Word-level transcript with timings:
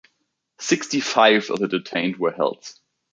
Sixty-five 0.59 1.51
of 1.51 1.59
the 1.59 1.67
detained 1.67 2.17
were 2.17 2.31
held. 2.31 2.73